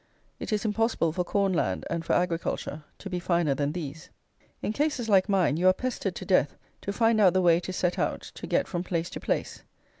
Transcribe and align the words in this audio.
It 0.39 0.51
is 0.51 0.65
impossible 0.65 1.11
for 1.11 1.23
corn 1.23 1.53
land 1.53 1.85
and 1.87 2.03
for 2.03 2.13
agriculture 2.13 2.83
to 2.97 3.07
be 3.07 3.19
finer 3.19 3.53
than 3.53 3.71
these. 3.71 4.09
In 4.63 4.73
cases 4.73 5.09
like 5.09 5.29
mine, 5.29 5.57
you 5.57 5.67
are 5.67 5.73
pestered 5.73 6.15
to 6.15 6.25
death 6.25 6.57
to 6.81 6.91
find 6.91 7.21
out 7.21 7.35
the 7.35 7.41
way 7.43 7.59
to 7.59 7.71
set 7.71 7.99
out 7.99 8.21
to 8.33 8.47
get 8.47 8.67
from 8.67 8.83
place 8.83 9.11
to 9.11 9.19
place. 9.19 9.61